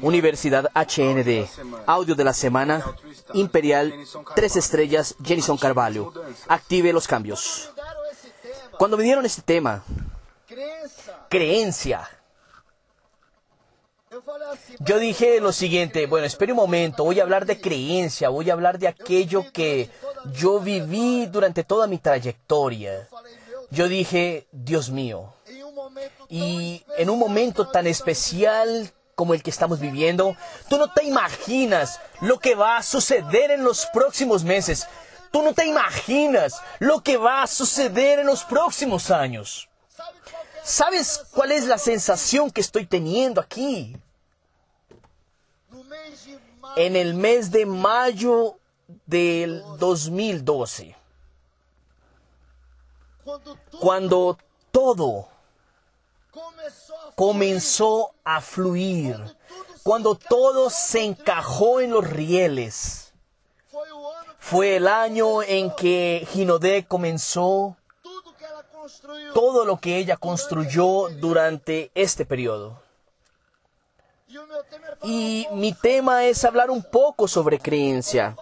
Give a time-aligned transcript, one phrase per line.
[0.00, 1.48] Universidad HND.
[1.86, 2.84] Audio de la semana.
[3.34, 3.92] Imperial.
[4.34, 5.16] Tres estrellas.
[5.22, 6.12] Jenison Carvalho.
[6.48, 7.72] Active los cambios.
[8.78, 9.82] Cuando me dieron este tema,
[11.28, 12.08] creencia.
[14.80, 18.54] Yo dije lo siguiente, bueno, espere un momento, voy a hablar de creencia, voy a
[18.54, 19.90] hablar de aquello que
[20.32, 23.08] yo viví durante toda mi trayectoria.
[23.70, 25.34] Yo dije, Dios mío,
[26.28, 30.36] y en un momento tan especial como el que estamos viviendo,
[30.68, 34.86] tú no te imaginas lo que va a suceder en los próximos meses.
[35.32, 39.68] Tú no te imaginas lo que va a suceder en los próximos años.
[40.62, 43.96] ¿Sabes cuál es la sensación que estoy teniendo aquí?
[46.76, 48.56] En el mes de mayo
[49.04, 50.94] del 2012,
[53.80, 54.38] cuando
[54.70, 55.28] todo
[57.18, 59.16] comenzó a fluir,
[59.82, 63.12] cuando todo se encajó en los rieles,
[64.38, 67.76] fue el año en que Ginodé comenzó
[69.34, 72.80] todo lo que ella construyó durante este periodo.
[75.02, 78.36] Y mi tema es hablar un poco sobre creencia.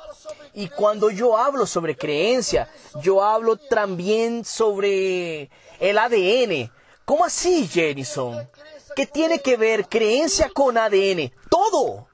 [0.52, 5.48] Y cuando yo hablo sobre creencia, yo hablo también sobre
[5.80, 6.75] el ADN.
[7.06, 8.46] ¿Cómo así, Jenison?
[8.96, 11.32] ¿Qué tiene que ver creencia con ADN?
[11.48, 12.08] Todo.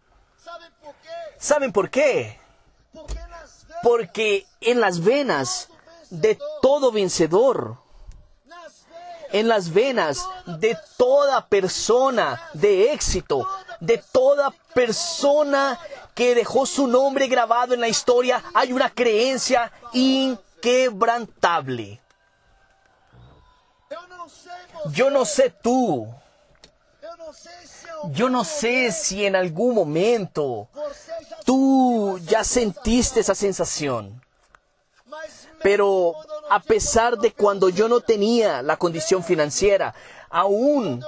[1.39, 2.39] ¿Saben por qué?
[3.83, 5.71] Porque en las venas
[6.11, 7.79] de todo vencedor,
[9.33, 13.49] en las venas de toda persona de éxito,
[13.81, 15.81] de toda persona
[16.15, 22.02] que dejó su nombre grabado en la historia, hay una creencia inquebrantable.
[24.91, 26.09] Yo no sé tú.
[28.11, 30.69] Yo no sé si en algún momento
[31.45, 34.21] tú ya sentiste esa sensación.
[35.63, 36.15] Pero
[36.51, 39.95] a pesar de cuando yo no tenía la condición financiera,
[40.29, 41.05] aún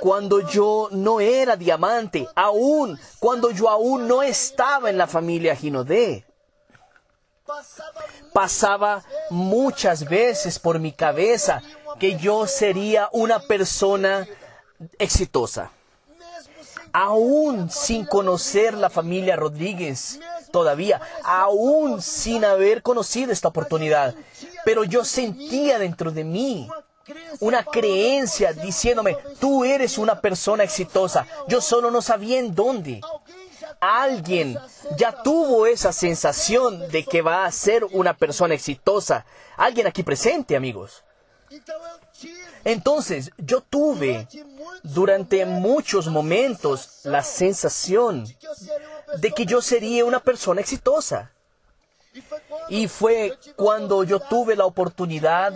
[0.00, 6.26] cuando yo no era diamante, aún cuando yo aún no estaba en la familia Ginodé,
[8.34, 11.62] pasaba muchas veces por mi cabeza
[11.98, 14.26] que yo sería una persona
[14.98, 15.70] exitosa.
[16.92, 20.20] Aún sin conocer la familia Rodríguez
[20.50, 24.14] todavía, aún sin haber conocido esta oportunidad,
[24.64, 26.68] pero yo sentía dentro de mí
[27.40, 31.26] una creencia diciéndome, tú eres una persona exitosa.
[31.46, 33.00] Yo solo no sabía en dónde.
[33.80, 34.58] Alguien
[34.96, 39.24] ya tuvo esa sensación de que va a ser una persona exitosa.
[39.56, 41.04] Alguien aquí presente, amigos.
[42.64, 44.28] Entonces, yo tuve
[44.82, 48.26] durante muchos momentos la sensación
[49.18, 51.32] de que yo sería una persona exitosa.
[52.68, 55.52] Y fue cuando yo tuve la oportunidad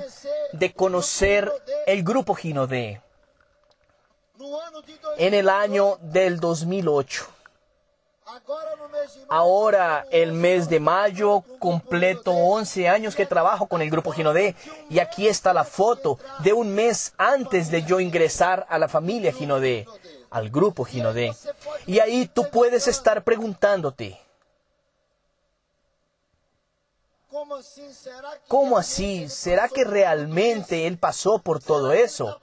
[0.52, 1.50] de conocer
[1.86, 3.02] el grupo Ginodé
[5.18, 7.26] en el año del 2008.
[9.28, 14.54] Ahora, el mes de mayo, completo 11 años que trabajo con el grupo Ginodé.
[14.90, 19.32] Y aquí está la foto de un mes antes de yo ingresar a la familia
[19.32, 19.86] Ginodé,
[20.30, 21.32] al grupo Ginodé.
[21.86, 24.20] Y ahí tú puedes estar preguntándote,
[28.48, 29.28] ¿Cómo así?
[29.28, 32.40] ¿Será que realmente Él pasó por todo eso?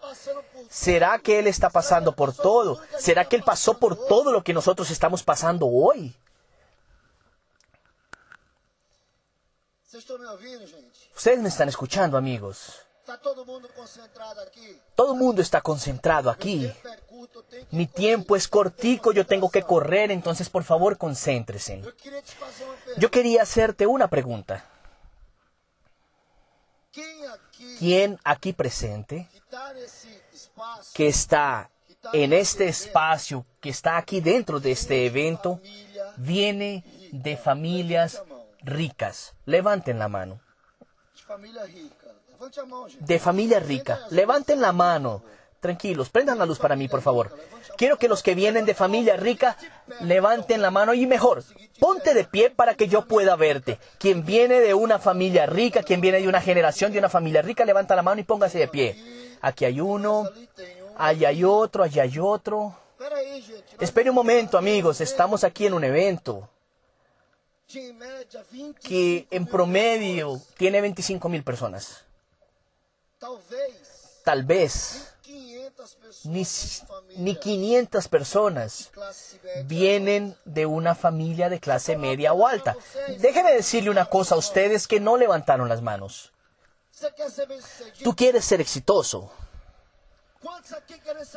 [0.70, 2.82] ¿Será que Él está pasando por todo?
[2.98, 6.16] ¿Será que Él pasó por todo lo que nosotros estamos pasando hoy?
[11.16, 12.80] Ustedes me están escuchando, amigos.
[14.96, 16.72] Todo el mundo está concentrado aquí.
[17.72, 21.84] Mi tiempo es cortico, yo tengo que correr, entonces por favor concéntrese.
[22.98, 24.66] Yo quería hacerte una pregunta.
[27.78, 29.30] ¿Quién aquí presente
[30.94, 31.70] que está
[32.14, 35.62] en este espacio, que está aquí dentro de este evento,
[36.18, 38.24] viene de familias
[38.62, 39.34] ricas?
[39.46, 40.42] Levanten la mano.
[43.00, 44.00] De familia rica.
[44.10, 45.24] Levanten la mano.
[45.60, 47.38] Tranquilos, prendan la luz para mí, por favor.
[47.78, 49.58] Quiero que los que vienen de familia rica
[50.02, 51.44] levanten la mano y mejor,
[51.80, 53.78] ponte de pie para que yo pueda verte.
[53.98, 57.66] Quien viene de una familia rica, quien viene de una generación de una familia rica,
[57.66, 58.96] levanta la mano y póngase de pie.
[59.42, 60.30] Aquí hay uno,
[60.98, 62.76] allá hay otro, allá hay otro.
[63.80, 66.50] Espere un momento, amigos, estamos aquí en un evento
[68.82, 72.04] que en promedio tiene 25 mil personas.
[74.24, 75.09] Tal vez
[76.24, 76.46] ni,
[77.18, 78.92] ni 500 personas
[79.66, 82.76] vienen de una familia de clase media o alta.
[83.20, 86.32] Déjeme decirle una cosa a ustedes que no levantaron las manos.
[88.04, 89.32] Tú quieres ser exitoso.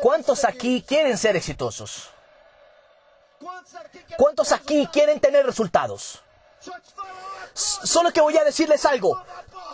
[0.00, 2.10] ¿Cuántos aquí quieren ser exitosos?
[4.16, 6.22] ¿Cuántos aquí quieren tener resultados?
[7.54, 9.20] Solo que voy a decirles algo.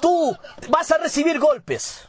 [0.00, 0.36] Tú
[0.68, 2.08] vas a recibir golpes.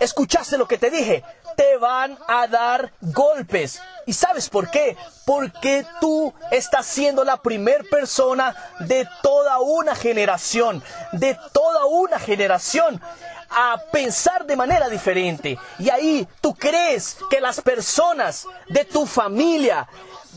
[0.00, 1.24] Escuchaste lo que te dije.
[1.56, 3.80] Te van a dar golpes.
[4.04, 4.96] ¿Y sabes por qué?
[5.24, 10.82] Porque tú estás siendo la primer persona de toda una generación.
[11.12, 13.00] De toda una generación
[13.48, 15.58] a pensar de manera diferente.
[15.78, 19.88] Y ahí tú crees que las personas de tu familia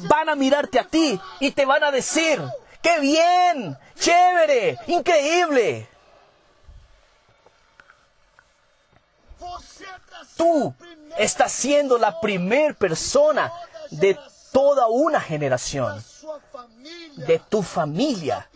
[0.08, 2.42] van a mirarte a ti y te van a decir,
[2.82, 3.78] ¡qué bien!
[4.00, 4.78] ¡Chévere!
[4.88, 5.90] ¡Increíble!
[10.40, 10.74] Tú
[11.18, 13.52] estás siendo la primer persona
[13.92, 14.18] de
[14.54, 16.02] toda una generación,
[17.18, 18.50] de tu familia,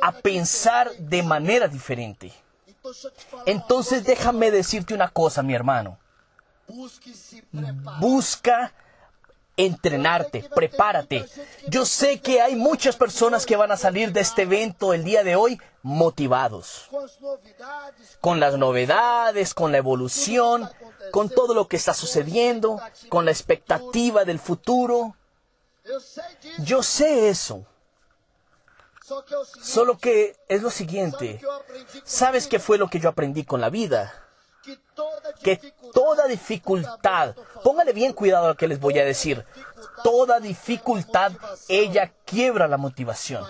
[0.00, 2.32] a pensar de manera diferente.
[3.44, 5.98] Entonces déjame decirte una cosa, mi hermano.
[8.00, 8.72] Busca
[9.56, 11.26] entrenarte, prepárate.
[11.68, 15.22] Yo sé que hay muchas personas que van a salir de este evento el día
[15.22, 16.88] de hoy motivados.
[18.20, 20.68] Con las novedades, con la evolución,
[21.12, 25.16] con todo lo que está sucediendo, con la expectativa del futuro.
[26.58, 27.64] Yo sé eso.
[29.62, 31.40] Solo que es lo siguiente.
[32.04, 34.14] ¿Sabes qué fue lo que yo aprendí con la vida?
[35.42, 35.56] Que
[35.92, 39.44] toda dificultad, póngale bien cuidado a lo que les voy a decir,
[40.02, 41.32] toda dificultad,
[41.68, 43.44] ella quiebra la motivación,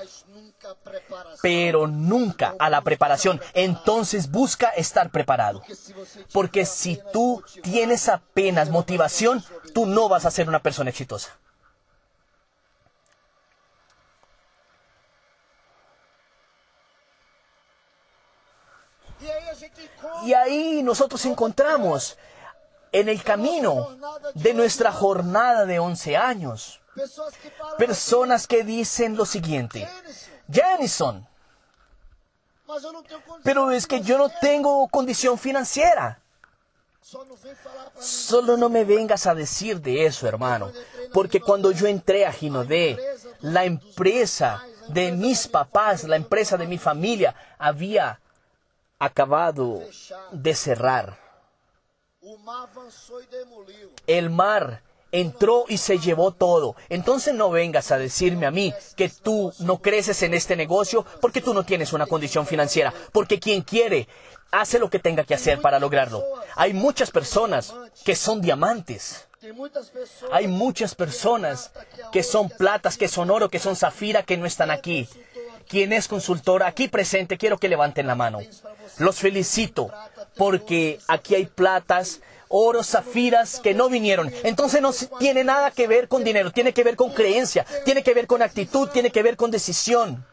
[1.42, 3.40] pero nunca a la preparación.
[3.52, 5.62] Entonces busca estar preparado,
[6.32, 11.38] porque si tú tienes apenas motivación, tú no vas a ser una persona exitosa.
[20.24, 22.16] Y ahí nosotros encontramos
[22.92, 23.96] en el camino
[24.34, 26.80] de nuestra jornada de 11 años
[27.76, 29.88] personas que dicen lo siguiente,
[30.50, 31.26] Jenison,
[33.42, 36.20] pero es que yo no tengo condición financiera.
[37.98, 40.72] Solo no me vengas a decir de eso, hermano,
[41.12, 42.98] porque cuando yo entré a Ginodé,
[43.40, 48.20] la empresa de mis papás, la empresa de mi familia, había
[48.98, 49.80] acabado
[50.32, 51.18] de cerrar.
[54.06, 54.82] El mar
[55.12, 56.74] entró y se llevó todo.
[56.88, 61.40] Entonces no vengas a decirme a mí que tú no creces en este negocio porque
[61.40, 62.92] tú no tienes una condición financiera.
[63.12, 64.08] Porque quien quiere
[64.50, 66.24] hace lo que tenga que hacer para lograrlo.
[66.56, 67.74] Hay muchas personas
[68.04, 69.28] que son diamantes.
[70.32, 71.70] Hay muchas personas
[72.10, 75.08] que son platas, que son oro, que son zafira, que no están aquí.
[75.68, 78.40] Quien es consultor aquí presente, quiero que levanten la mano.
[78.98, 79.90] Los felicito
[80.36, 84.32] porque aquí hay platas, oro, zafiras que no vinieron.
[84.42, 88.14] Entonces no tiene nada que ver con dinero, tiene que ver con creencia, tiene que
[88.14, 90.24] ver con actitud, tiene que ver con decisión.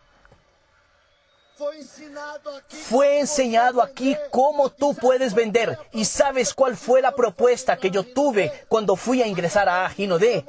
[2.90, 5.78] Fue enseñado aquí cómo tú puedes vender.
[5.94, 10.44] ¿Y sabes cuál fue la propuesta que yo tuve cuando fui a ingresar a Ginodé?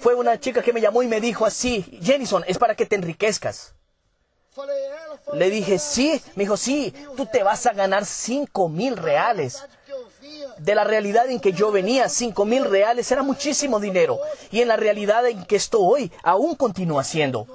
[0.00, 2.96] Fue una chica que me llamó y me dijo así, Jenison, es para que te
[2.96, 3.74] enriquezcas.
[5.32, 9.62] Le dije, sí, me dijo, sí, tú te vas a ganar cinco mil reales.
[10.58, 14.18] De la realidad en que yo venía, cinco mil reales era muchísimo dinero.
[14.50, 17.46] Y en la realidad en que estoy hoy, aún continúa siendo.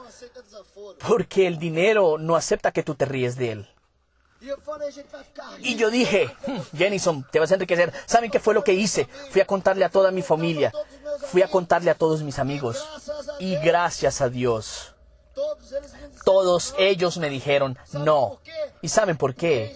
[1.08, 3.68] Porque el dinero no acepta que tú te ríes de él.
[5.60, 7.94] Y yo dije, hmm, Jenison, te vas a enriquecer.
[8.06, 9.08] ¿Saben qué fue lo que hice?
[9.30, 10.72] Fui a contarle a toda mi familia.
[11.28, 12.84] Fui a contarle a todos mis amigos.
[13.40, 14.94] Y gracias a Dios
[16.24, 18.40] todos ellos me dijeron no.
[18.82, 19.76] ¿Y saben por qué?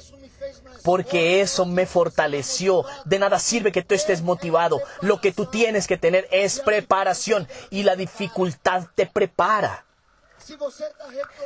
[0.84, 2.86] Porque eso me fortaleció.
[3.06, 4.82] De nada sirve que tú estés motivado.
[5.02, 9.86] Lo que tú tienes que tener es preparación y la dificultad te prepara.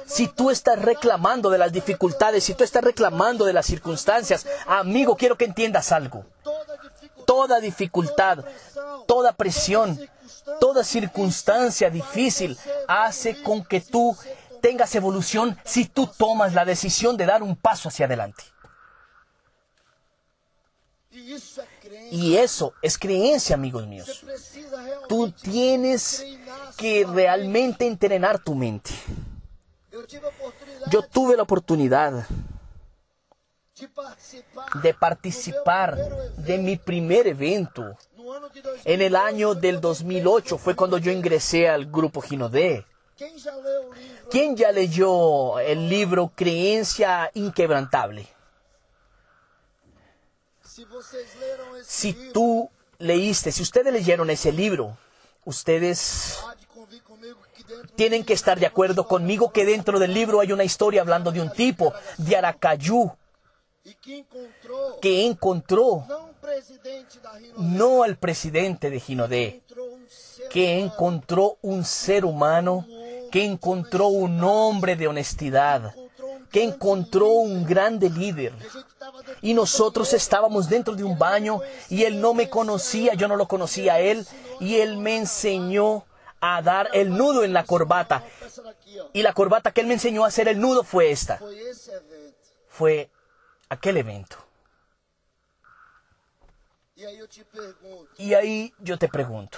[0.05, 5.15] Si tú estás reclamando de las dificultades, si tú estás reclamando de las circunstancias, amigo,
[5.15, 6.25] quiero que entiendas algo.
[7.25, 8.43] Toda dificultad,
[9.07, 9.97] toda presión,
[10.59, 12.57] toda circunstancia difícil
[12.89, 14.17] hace con que tú
[14.61, 18.43] tengas evolución si tú tomas la decisión de dar un paso hacia adelante.
[22.11, 24.25] Y eso es creencia, amigos míos.
[25.07, 26.25] Tú tienes
[26.77, 28.91] que realmente entrenar tu mente.
[30.89, 32.25] Yo tuve la oportunidad
[34.81, 35.95] de participar,
[36.37, 37.95] de mi primer evento.
[38.39, 38.93] No ano de 2000.
[38.93, 42.85] En el año del 2008 fue cuando yo ingresé al grupo Ginodé.
[44.31, 48.27] ¿Quién ya leyó el libro Creencia Inquebrantable?
[51.83, 54.97] Si tú leíste, si ustedes leyeron ese libro,
[55.43, 56.39] ustedes
[57.95, 61.41] tienen que estar de acuerdo conmigo que dentro del libro hay una historia hablando de
[61.41, 63.11] un tipo de Aracayú
[65.01, 66.05] que encontró
[67.57, 69.61] no al presidente de Ginodé,
[70.49, 72.85] que encontró un ser humano,
[73.31, 75.93] que encontró un hombre de honestidad,
[76.51, 78.53] que encontró un grande líder.
[79.41, 83.47] Y nosotros estábamos dentro de un baño y él no me conocía, yo no lo
[83.47, 84.25] conocía a él,
[84.59, 86.05] y él me enseñó
[86.41, 88.23] a dar el nudo en la corbata.
[89.13, 91.39] Y la corbata que él me enseñó a hacer el nudo fue esta,
[92.67, 93.09] fue
[93.69, 94.48] aquel evento.
[96.99, 99.57] E aí eu te pergunto, Y ahí yo te pregunto,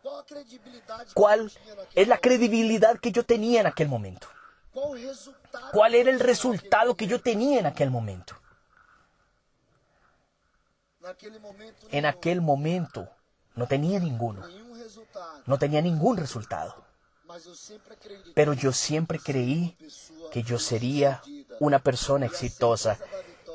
[0.00, 1.52] qual a credibilidade que ¿cuál
[1.96, 4.28] es la credibilidad que yo tenía en aquel momento?
[5.72, 8.36] ¿Cuál era el resultado que yo tenía en aquel momento?
[11.90, 13.08] En aquel momento
[13.56, 13.66] no.
[13.66, 14.46] tenía ninguno,
[15.44, 16.84] no tenía ningún resultado.
[18.32, 19.76] Pero yo siempre creí
[20.30, 21.20] que yo sería
[21.58, 22.96] una persona exitosa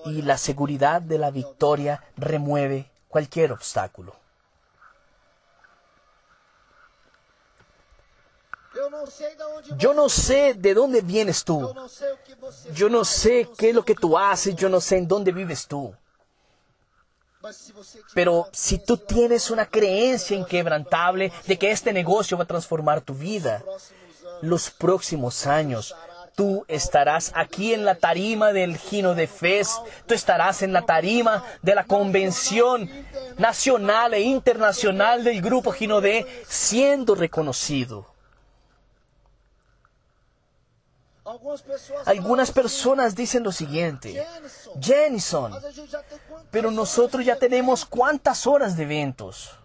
[0.09, 4.15] y la seguridad de la victoria remueve cualquier obstáculo.
[9.77, 11.73] Yo no sé de dónde vienes tú,
[12.73, 15.67] yo no sé qué es lo que tú haces, yo no sé en dónde vives
[15.67, 15.95] tú.
[18.13, 23.13] Pero si tú tienes una creencia inquebrantable de que este negocio va a transformar tu
[23.13, 23.63] vida,
[24.41, 25.95] los próximos años,
[26.37, 31.43] tú estarás aquí en la tarima del Gino de Fez, tú estarás en la tarima
[31.63, 32.87] de la convención
[33.39, 38.05] nacional e internacional del grupo Gino de siendo reconocido.
[42.05, 44.23] Algunas personas dicen lo siguiente,
[44.79, 45.55] Jenison,
[46.51, 49.57] pero nosotros ya tenemos cuántas horas de eventos.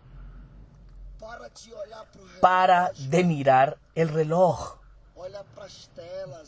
[2.40, 4.81] Para de mirar el reloj,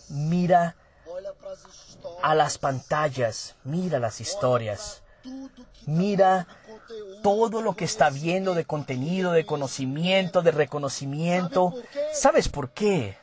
[0.08, 0.76] mira
[2.22, 5.02] a las pantallas, mira las historias.
[5.86, 6.46] Mira
[7.22, 11.74] todo lo que está viendo de contenido, de conocimiento, de reconocimiento.
[12.12, 13.16] ¿Sabes por qué?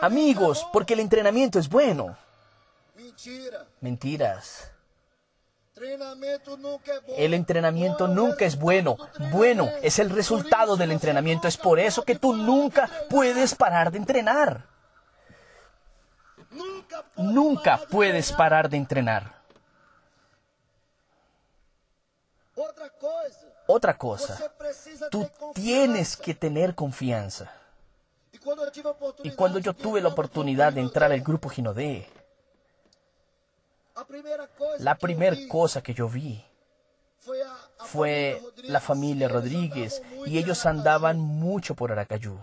[0.00, 2.16] Amigos, porque el entrenamiento es bueno.
[2.94, 3.66] Mentira.
[3.80, 4.70] Mentiras.
[7.16, 8.96] El entrenamiento nunca es bueno.
[9.30, 11.48] Bueno es el resultado del entrenamiento.
[11.48, 14.64] Es por eso que tú nunca puedes parar de entrenar.
[17.16, 19.38] Nunca, puedes parar de entrenar.
[23.66, 24.38] Otra cosa,
[25.10, 27.52] tú tienes que tener confianza.
[29.22, 32.08] Y cuando yo tuve la oportunidad de entrar al grupo Ginodé,
[34.78, 36.44] la primera cosa que yo vi
[37.86, 42.38] fue la familia Rodríguez y ellos andaban mucho por Aracayú.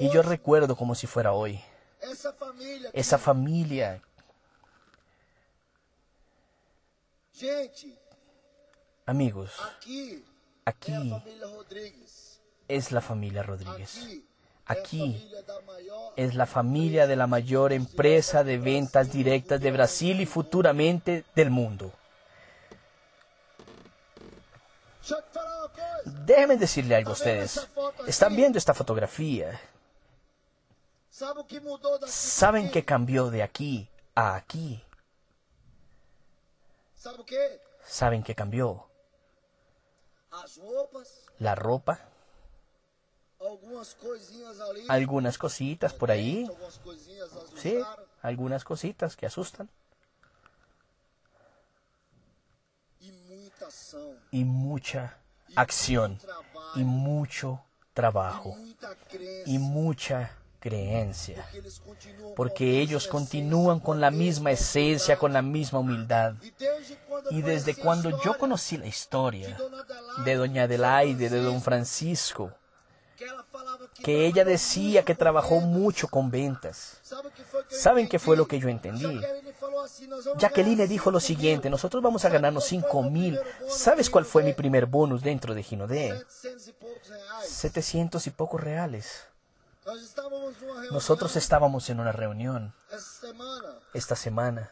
[0.00, 1.60] Y yo recuerdo como si fuera hoy,
[2.92, 4.02] esa familia,
[9.06, 9.52] amigos,
[10.64, 11.12] aquí
[12.68, 14.00] es la familia Rodríguez.
[14.66, 15.30] Aquí
[16.16, 21.50] Es la familia de la mayor empresa de ventas directas de Brasil y futuramente del
[21.50, 21.92] mundo.
[26.04, 27.68] Déjenme decirle algo a ustedes.
[28.06, 29.60] Están viendo esta fotografía.
[32.06, 34.82] ¿Saben qué cambió de aquí a aquí?
[37.84, 38.88] ¿Saben qué cambió?
[41.38, 42.13] La ropa.
[44.88, 46.48] Algunas cositas por ahí.
[47.56, 47.78] Sí,
[48.22, 49.68] algunas cositas que asustan.
[53.00, 53.10] E.
[54.30, 55.18] Y mucha
[55.54, 56.18] acción.
[56.18, 56.72] Trabalho.
[56.76, 57.60] Y mucho
[57.92, 58.56] trabajo.
[59.08, 59.50] crença.
[59.50, 60.30] Y mucha
[60.64, 61.46] creencia.
[62.36, 66.34] porque ellos continúan con la misma esencia, con la misma humildad.
[66.42, 66.54] E
[67.30, 69.58] Y desde cuando yo conocí la historia
[70.24, 72.50] de Doña Adelaide, de Don Francisco,
[74.02, 76.98] que ella decía que trabajó mucho con ventas.
[77.68, 79.20] ¿Saben qué fue lo que yo entendí?
[79.20, 81.36] Jacqueline falou assim, "Nós vamos Jacqueline ganhar dijo lo 5 mil".
[81.36, 83.40] siguiente, nosotros vamos a ganarnos ¿Sabe 5 cuál fue mi mil.
[83.68, 86.24] ¿Sabes cuál fue mi primer bonus dentro de Ginodé?
[86.28, 87.48] 700 e poucos reais.
[87.48, 89.26] 700 y pocos reales.
[90.90, 92.74] Nosotros estábamos en una reunión
[93.92, 94.70] esta semana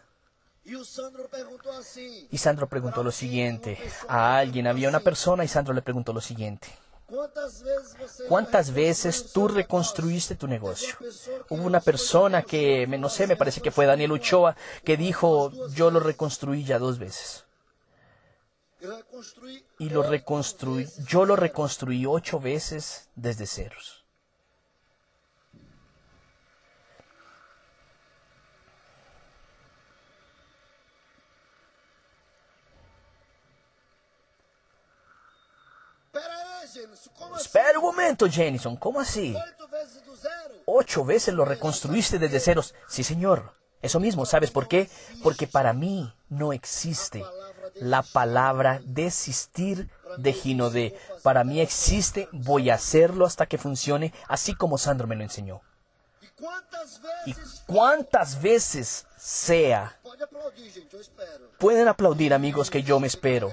[0.65, 3.79] y Sandro preguntó lo siguiente.
[4.09, 6.69] A alguien, había una persona y Sandro le preguntó lo siguiente.
[8.28, 10.97] ¿Cuántas veces tú reconstruiste tu negocio?
[11.50, 15.52] Hubo una persona que, me- no sé, me parece que fue Daniel Ochoa, que dijo,
[15.75, 17.45] yo lo reconstruí ya dos veces.
[19.78, 24.04] Y lo reconstruí, yo lo reconstruí ocho veces desde ceros.
[36.12, 37.22] Pera aí, Gênesis, como assim?
[37.37, 39.35] Espera un momento, Jenison, ¿cómo así?
[40.67, 42.75] Ocho veces lo reconstruiste desde ceros.
[42.89, 43.55] Sí, señor.
[43.81, 44.89] Eso mismo, ¿sabes por qué?
[45.23, 47.25] Porque para mí no existe
[47.75, 50.97] la palabra desistir de Ginodé.
[51.25, 55.62] Para mí existe, voy a hacerlo hasta que funcione, así como Sandro me lo enseñó.
[57.27, 57.35] Y
[57.67, 59.99] cuántas veces sea.
[61.59, 63.53] Pueden aplaudir, amigos, que yo me espero.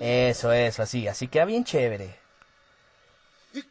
[0.00, 1.08] Eso, eso, así.
[1.08, 2.18] Así queda bien chévere.
[3.52, 3.62] Y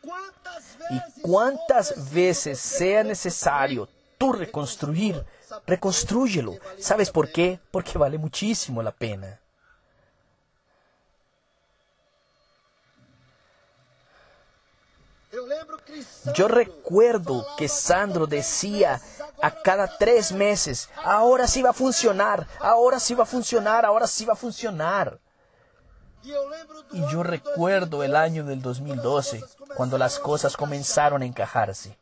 [1.22, 5.24] cuántas veces sea necesario tú reconstruir,
[5.66, 6.56] reconstrúyelo.
[6.80, 7.60] ¿Sabes por qué?
[7.72, 9.40] Porque vale muchísimo la pena.
[16.34, 19.00] Yo recuerdo que Sandro decía
[19.42, 21.02] a "Agora cada tres meses, certo".
[21.10, 25.20] ahora sí va a funcionar, ahora sí va a funcionar, ahora sí va a funcionar.
[25.20, 29.44] E eu lembro do Y yo recuerdo el 2012, año del 2012,
[29.76, 31.98] cuando las cosas comenzaron a encajarse.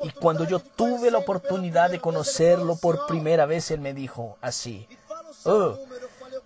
[0.00, 3.92] Y cuando yo tuve la oportunidad de conocerlo por assim, "Ó, primera vez, él me
[3.92, 4.88] dijo así,
[5.44, 5.78] "Oh,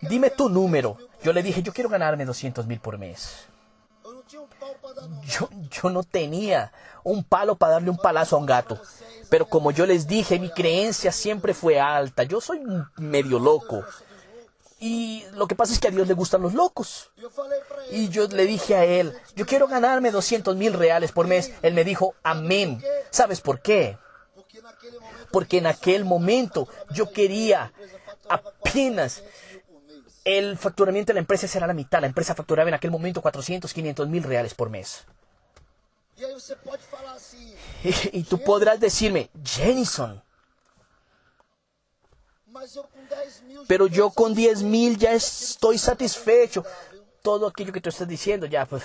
[0.00, 0.98] dime tu 200 número.
[1.22, 3.46] Yo le mês." dije, yo quiero ganarme 200 mil por mes.
[5.26, 6.72] Yo, yo no tenía
[7.04, 8.80] un palo para darle un palazo a un gato.
[9.28, 12.22] Pero como yo les dije, mi creencia siempre fue alta.
[12.22, 12.60] Yo soy
[12.96, 13.84] medio loco.
[14.78, 17.10] Y lo que pasa es que a Dios le gustan los locos.
[17.90, 21.52] Y yo le dije a él, yo quiero ganarme 200 mil reales por mes.
[21.62, 22.82] Él me dijo, amén.
[23.10, 23.96] ¿Sabes por qué?
[25.30, 27.72] porque en aquel momento yo quería
[28.28, 29.22] apenas
[30.24, 32.00] el facturamiento de la empresa será la mitad.
[32.00, 35.04] La empresa facturaba en aquel momento 400, 500 mil reales por mes.
[37.84, 40.22] Y, y tú podrás decirme, Jenison,
[42.45, 42.45] mas eu com 10 mil...
[42.45, 42.45] já
[43.66, 44.70] pero yo con 10 satisfeito.
[44.70, 46.64] mil ya estoy satisfecho.
[47.22, 48.84] Todo aquello que tú estás diciendo, ya, pues,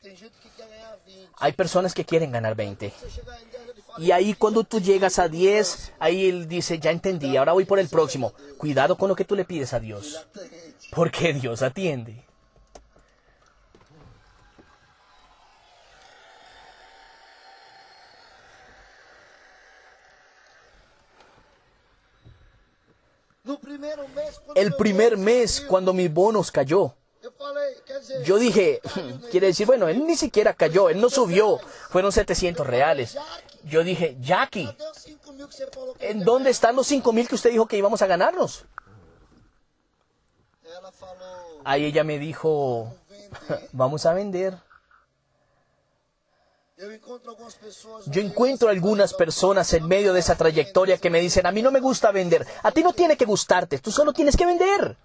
[0.00, 1.28] Tem gente que quer ganhar 20.
[1.38, 2.90] hay personas que quieren ganar 20.
[2.90, 6.46] Você chegar em 10, ele fala, Y ahí cuando tú llegas a 10, ahí él
[6.48, 8.32] dice, ya entendí, ahora voy por el próximo.
[8.58, 10.26] Cuidado con lo que tú le pides a Dios,
[10.92, 12.24] porque Dios atiende.
[24.54, 26.94] El primer mes, cuando mi bonus cayó,
[28.24, 28.80] yo dije,
[29.30, 31.58] quiere decir, bueno, él ni siquiera cayó, él no subió,
[31.90, 33.18] fueron 700 reales.
[33.64, 36.86] Yo dije, Jackie, Cadê os 5 mil que você falou que ¿en dónde están los
[36.86, 38.64] 5 mil que usted dijo que íbamos a ganarnos?
[41.64, 42.94] Ahí ella me dijo,
[43.72, 44.54] vamos a vender.
[44.54, 44.68] Eu encontro algumas pessoas...
[46.62, 46.67] no
[48.06, 51.72] Yo encuentro algunas personas en medio de esa trayectoria que me dicen, a mí no
[51.72, 52.46] me gusta vender.
[52.62, 54.96] A ti no tiene que gustarte, tú solo tienes que vender.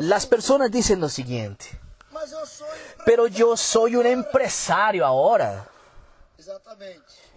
[0.00, 1.66] Las personas dicen lo siguiente,
[3.04, 5.68] pero yo soy un empresario ahora.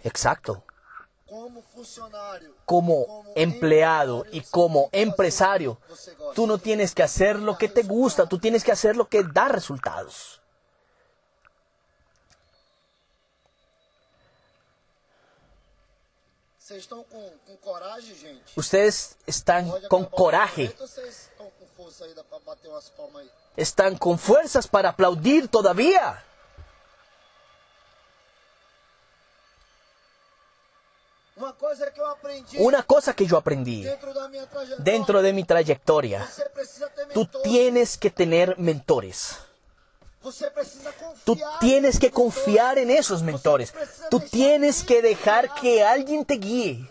[0.04, 0.62] Exacto.
[2.64, 5.78] Como empleado y como empresario,
[6.34, 9.22] tú no tienes que hacer lo que te gusta, tú tienes que hacer lo que
[9.22, 10.40] da resultados.
[18.56, 20.74] Ustedes están con coraje,
[23.56, 26.24] están con fuerzas para aplaudir todavía.
[31.29, 31.29] Uma coisa que eu aprendi
[32.58, 33.86] Una cosa que yo aprendí
[34.78, 36.28] dentro de mi trayectoria,
[37.14, 39.38] tú tienes que tener mentores.
[41.24, 43.72] Tú tienes que confiar en esos mentores.
[44.10, 46.86] Tú tienes que dejar que alguien te guíe.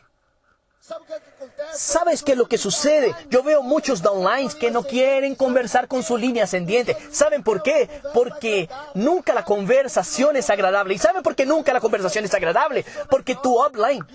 [1.73, 3.13] ¿Sabes qué es lo que sucede?
[3.29, 6.97] Yo veo muchos downlines que no quieren conversar con su línea ascendiente.
[7.11, 7.89] ¿Saben por qué?
[8.13, 10.93] Porque nunca la conversación es agradable.
[10.93, 12.85] ¿Y saben por qué nunca la conversación es agradable?
[13.09, 14.05] Porque tu upline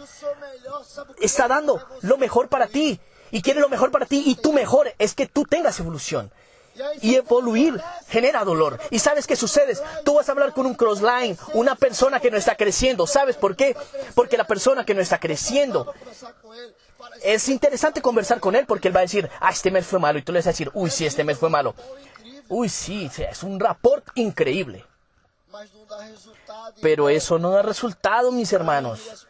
[1.20, 3.00] está dando lo mejor para ti.
[3.30, 4.22] Y quiere lo mejor para ti.
[4.26, 6.30] Y tu mejor es que tú tengas evolución.
[7.00, 8.80] Y evoluir genera dolor.
[8.90, 9.76] ¿Y sabes qué sucede?
[10.04, 13.06] Tú vas a hablar con un crossline, una persona que no está creciendo.
[13.06, 13.76] ¿Sabes por qué?
[14.14, 15.92] Porque la persona que no está creciendo
[17.22, 20.18] es interesante conversar con él porque él va a decir, ah, este mes fue malo.
[20.18, 21.74] Y tú le vas a decir, uy, sí, este mes fue malo.
[22.48, 24.84] Uy, sí, es un rapport increíble.
[26.80, 29.26] Pero eso no da resultado, mis hermanos.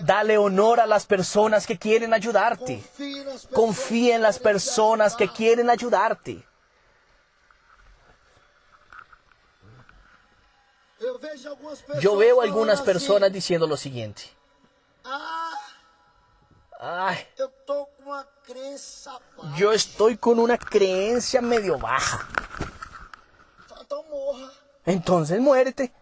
[0.00, 2.82] Dale honor a las personas que quieren ayudarte.
[3.52, 6.46] Confía en las personas que quieren ayudarte.
[12.00, 14.22] Yo veo algunas personas diciendo lo siguiente.
[16.80, 17.26] Ay,
[19.56, 22.26] yo estoy con una creencia medio baja.
[24.86, 25.92] Entonces muérete.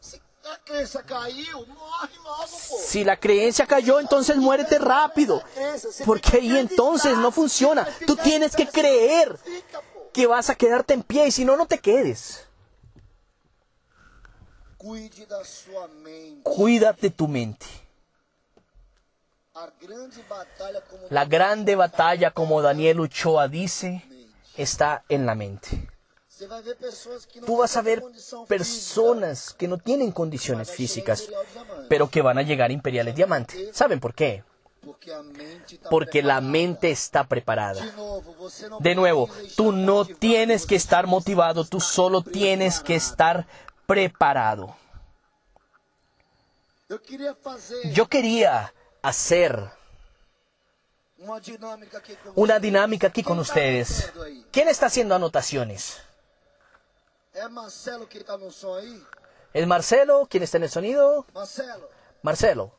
[0.00, 2.78] Se a crença caiu, morre logo, pô.
[2.78, 5.42] Si la creencia cayó, entonces muérete rápido.
[6.04, 7.88] Porque ahí entonces no funciona.
[8.06, 9.38] Tú tienes que creer
[10.12, 12.46] que vas a quedarte en pie y si no, no te quedes.
[16.42, 17.66] Cuídate tu mente.
[21.08, 24.04] La grande batalla, como Daniel Ochoa dice,
[24.56, 25.93] está en la mente.
[27.46, 28.02] Tú vas a ver
[28.48, 31.28] personas que no tienen condiciones físicas,
[31.88, 33.72] pero que van a llegar a Imperiales Diamante.
[33.72, 34.42] ¿Saben por qué?
[35.90, 37.82] porque la mente está preparada.
[38.80, 43.46] De nuevo, tú no tienes que estar motivado, tú solo tienes que estar
[43.86, 44.76] preparado.
[47.92, 49.70] Yo quería hacer
[52.34, 54.12] una dinámica aquí con ustedes.
[54.50, 56.00] ¿Quién está haciendo anotaciones?
[57.34, 59.02] É Marcelo que tá no som aí?
[59.52, 60.26] ¿Es Marcelo?
[60.30, 61.26] ¿Quién está en el sonido?
[61.34, 61.88] Marcelo,
[62.22, 62.72] Marcelo.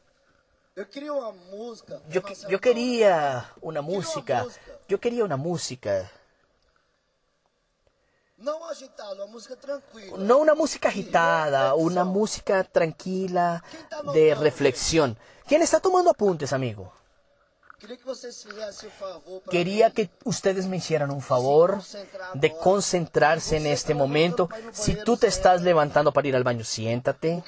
[1.52, 2.02] música.
[2.10, 4.46] Yo, quería una música.
[4.88, 6.10] Yo quería una música.
[8.38, 10.18] Não agitada, uma música tranquila.
[10.18, 13.64] No una música agitada, una música tranquila
[14.14, 15.18] de reflexión.
[15.48, 16.92] ¿Quién está tomando apuntes, amigo?
[19.50, 21.82] Quería que ustedes me hicieran un favor
[22.34, 24.50] de concentrarse en este momento.
[24.72, 27.44] Si tú te estás levantando para ir al baño, siéntate.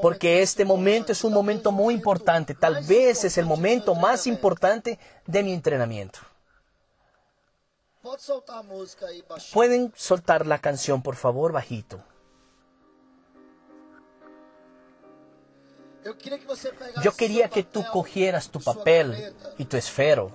[0.00, 2.54] Porque este momento es un momento muy importante.
[2.54, 6.20] Tal vez es el momento más importante de mi entrenamiento.
[9.52, 12.02] ¿Pueden soltar la canción, por favor, bajito?
[17.02, 20.30] Yo quería que tú cogieras tu papel y tu esfero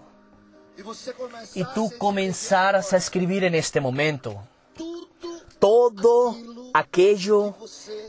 [1.54, 4.44] y tú comenzaras a escribir en este momento
[5.60, 6.36] todo
[6.74, 7.56] aquello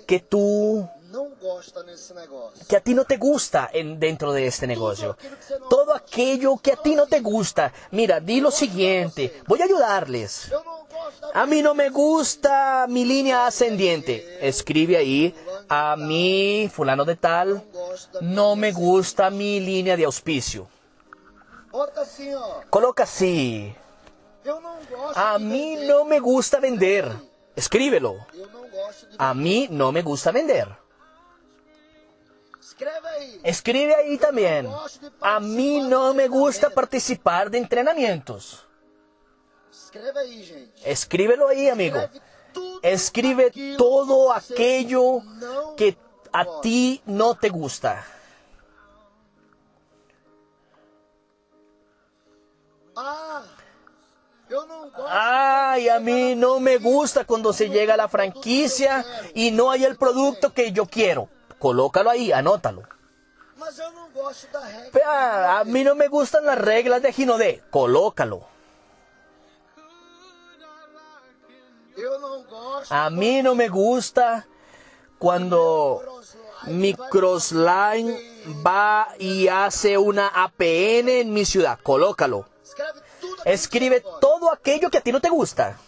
[0.07, 0.89] que tú
[2.69, 5.17] que a ti no te gusta en, dentro de este negocio.
[5.71, 7.73] Todo aquello que a ti no te gusta.
[7.93, 9.43] Mira, di lo siguiente.
[9.47, 10.51] Voy a ayudarles.
[11.35, 14.39] A mí no me gusta mi línea ascendiente.
[14.41, 15.35] Escribe ahí.
[15.69, 17.63] A mí, fulano de tal,
[18.21, 20.69] no me gusta mi línea de auspicio.
[22.71, 23.75] Coloca así.
[25.15, 27.11] A mí no me gusta vender.
[27.55, 28.15] Escríbelo.
[29.19, 30.69] A mí no me gusta vender.
[33.43, 34.69] Escribe ahí también.
[35.21, 38.66] A mí no me gusta participar de entrenamientos.
[39.77, 40.91] Escreve aí, gente.
[40.91, 41.99] Escríbelo ahí, amigo.
[42.83, 45.21] Escribe todo aquello
[45.77, 45.99] que
[46.33, 48.03] a ti no te gusta.
[52.97, 53.45] Ah.
[55.09, 59.85] Ay, a mí no me gusta cuando se llega a la franquicia y no hay
[59.85, 61.29] el producto que yo quiero.
[61.59, 62.83] Colócalo ahí, anótalo.
[65.05, 67.63] A mí no me gustan las reglas de Ginodé.
[67.71, 68.56] Colócalo.
[72.91, 74.47] A mí no me gusta
[75.19, 76.03] cuando
[76.67, 78.17] mi crossline
[78.67, 81.79] va y hace una APN en mi ciudad.
[81.83, 82.47] Colócalo.
[83.45, 85.79] Escribe todo aquello que a ti no te gusta.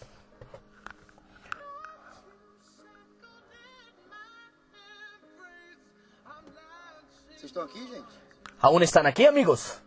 [8.61, 9.79] ¿Aún están aquí, amigos?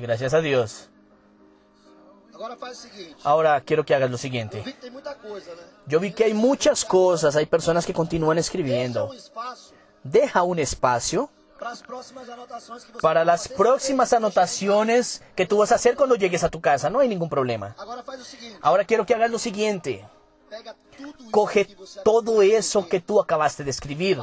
[0.00, 0.88] Gracias a Dios.
[3.22, 4.64] Ahora quiero que hagas lo siguiente.
[5.86, 9.10] Yo vi que hay muchas cosas, hay personas que continúan escribiendo.
[10.02, 11.30] deja un espacio
[13.00, 16.90] para las próximas anotaciones que tú vas a hacer cuando llegues a tu casa.
[16.90, 17.74] No hay ningún problema.
[18.60, 20.06] Ahora quiero que hagas lo siguiente.
[21.30, 21.66] Coge
[22.04, 24.20] todo eso que tú acabaste de escribir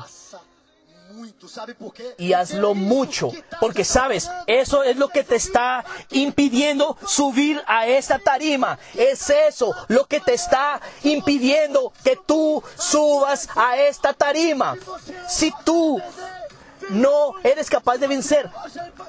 [2.18, 8.20] y hazlo mucho, porque sabes, eso es lo que te está impidiendo subir a esta
[8.20, 8.78] tarima.
[8.96, 14.76] Es eso lo que te está impidiendo que tú subas a esta tarima.
[15.28, 16.02] Si tú
[16.90, 18.50] no eres capaz de vencer,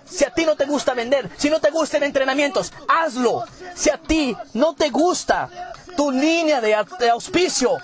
[0.04, 3.44] si a ti no te gusta vender, si no te gustan entrenamientos, hazlo.
[3.74, 5.48] Si a ti no te gusta
[5.96, 7.76] tu línea de, au- de auspicio,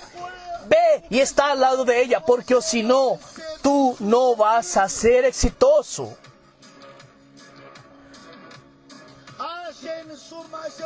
[0.69, 3.19] ve y está al lado de ella, porque si no,
[3.63, 6.17] tú no vas a ser exitoso.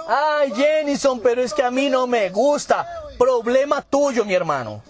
[0.09, 2.87] Ah, Jenison, pero es que a mí no me gusta.
[3.19, 4.83] Problema tuyo, mi hermano.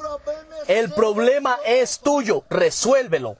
[0.66, 2.45] El problema es tuyo.
[2.49, 3.37] Resuélvelo.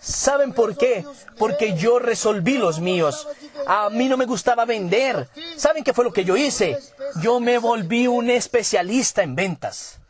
[0.00, 1.04] ¿Saben por qué?
[1.38, 3.28] Porque yo resolví los míos.
[3.66, 5.28] A mí no me gustaba vender.
[5.56, 6.78] ¿Saben qué fue lo que yo hice?
[7.20, 10.00] Yo me volví un especialista en ventas.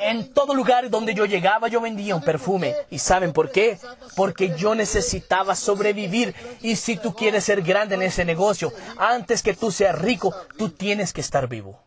[0.00, 2.74] En todo lugar donde yo llegaba yo vendía un perfume.
[2.90, 3.78] ¿Y saben por qué?
[4.14, 6.34] Porque yo necesitaba sobrevivir.
[6.62, 10.70] Y si tú quieres ser grande en ese negocio, antes que tú seas rico, tú
[10.70, 11.80] tienes que estar vivo.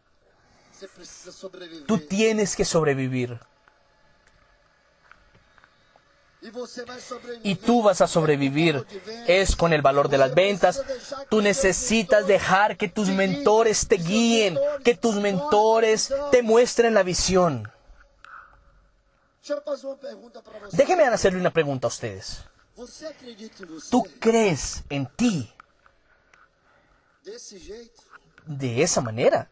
[1.87, 3.39] Tú tienes que sobrevivir.
[7.43, 8.85] Y tú vas a sobrevivir.
[9.27, 10.83] Es con el valor de las ventas.
[11.29, 17.69] Tú necesitas dejar que tus mentores te guíen, que tus mentores te muestren la visión.
[20.71, 22.43] Déjenme hacerle una pregunta a ustedes.
[23.89, 25.51] ¿Tú crees en ti
[28.45, 29.49] de esa manera?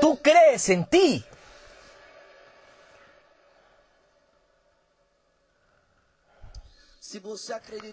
[0.00, 1.24] ¿Tú crees en ti?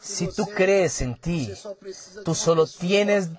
[0.01, 1.53] Si tú crees en ti,
[2.25, 3.29] tú solo tienes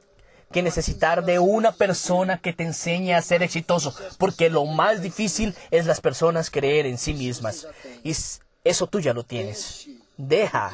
[0.50, 5.54] que necesitar de una persona que te enseñe a ser exitoso, porque lo más difícil
[5.70, 7.66] es las personas creer en sí mismas.
[8.02, 8.16] Y
[8.64, 9.86] eso tú ya lo tienes.
[10.16, 10.72] Deja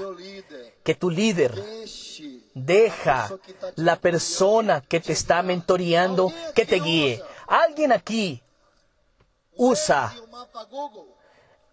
[0.84, 1.52] que tu líder,
[2.54, 3.30] deja
[3.74, 7.22] la persona que te está mentoreando que te guíe.
[7.48, 8.42] Alguien aquí
[9.56, 10.14] usa.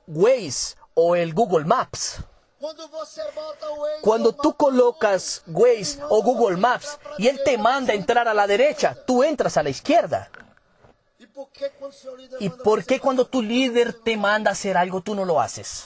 [0.07, 2.23] Waze o el Google Maps.
[4.01, 8.47] Cuando tú colocas Waze o Google Maps y él te manda a entrar a la
[8.47, 10.29] derecha, tú entras a la izquierda.
[12.39, 15.85] ¿Y por qué cuando tu líder te manda a hacer algo tú no lo haces?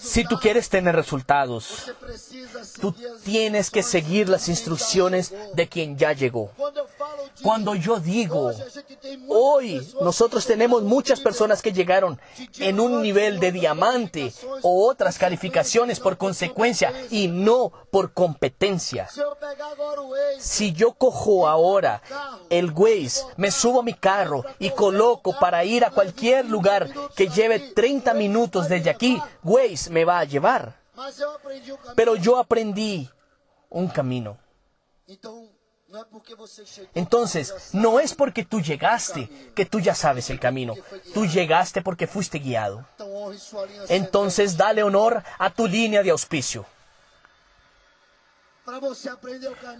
[0.00, 1.90] Si tú quieres tener resultados,
[2.80, 6.52] tú tienes que seguir las instrucciones de quien ya llegó.
[7.42, 8.52] Cuando yo digo,
[9.28, 12.20] hoy nosotros tenemos muchas personas que llegaron
[12.58, 19.08] en un nivel de diamante o otras calificaciones por consecuencia y no por competencia.
[20.38, 22.02] Si yo cojo ahora
[22.50, 27.28] el Waze, me subo a mi carro y coloco para ir a cualquier lugar que
[27.28, 30.80] lleve 30 minutos desde aquí, Waze me va a llevar.
[31.96, 33.08] Pero yo aprendí
[33.70, 34.38] un camino.
[36.94, 40.74] Entonces, no es porque tú llegaste que tú ya sabes el camino.
[41.14, 42.86] Tú llegaste porque fuiste guiado.
[43.88, 46.64] Entonces, dale honor a tu línea de auspicio.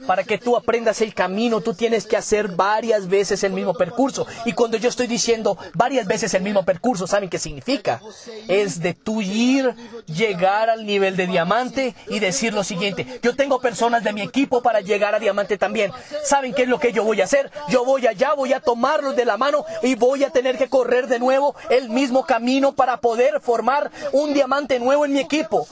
[0.06, 4.26] Para que tú aprendas el camino, tú tienes que hacer varias veces el mismo percurso.
[4.44, 8.00] Y cuando yo estoy diciendo varias veces el mismo percurso, ¿saben qué significa?
[8.48, 9.74] Es de tú ir,
[10.06, 13.20] llegar al nivel de diamante y decir lo siguiente.
[13.22, 15.92] Yo tengo personas de mi equipo para llegar a diamante también.
[16.24, 17.50] ¿Saben qué es lo que yo voy a hacer?
[17.68, 21.06] Yo voy allá, voy a tomarlos de la mano y voy a tener que correr
[21.06, 25.66] de nuevo el mismo camino para poder formar un diamante nuevo en mi equipo.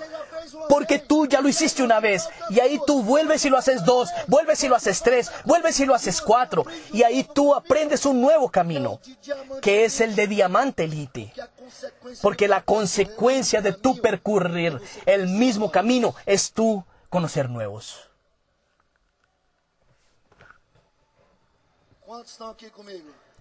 [0.69, 4.11] Porque tú ya lo hiciste una vez y ahí tú vuelves y lo haces dos,
[4.27, 8.21] vuelves y lo haces tres, vuelves y lo haces cuatro y ahí tú aprendes un
[8.21, 9.01] nuevo camino
[9.61, 11.33] que es el de diamante elite.
[12.23, 18.09] Porque la consecuencia de tú percurrir el mismo camino es tú conocer nuevos.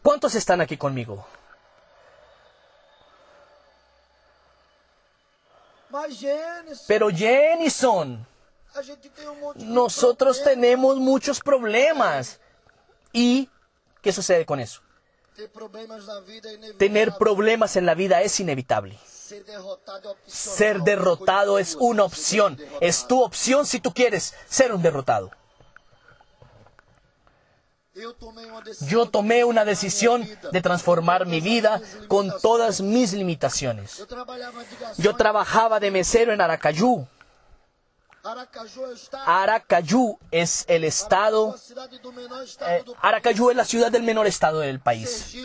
[0.03, 1.25] ¿Cuántos están aquí conmigo?
[6.87, 8.25] Pero Jenison, um
[9.55, 12.39] nosotros tenemos muchos problemas.
[13.13, 13.49] ¿Y
[14.01, 14.81] qué sucede con eso?
[16.77, 18.97] Tener problemas en la vida es inevitable.
[19.05, 20.15] Ser derrotado.
[20.25, 22.57] Ser derrotado es una opción.
[22.81, 25.31] Es tu opción si tú quieres ser un derrotado.
[28.87, 34.05] Yo tomé una decisión de transformar mi vida con todas mis limitaciones.
[34.97, 37.07] Yo trabajaba de mesero en Aracayú.
[39.25, 41.55] Aracayú es el estado,
[42.67, 45.37] eh, Aracayú es la ciudad del menor estado del país,